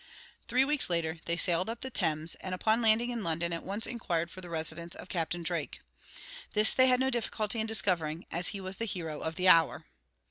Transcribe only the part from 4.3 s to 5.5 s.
for the residence of Captain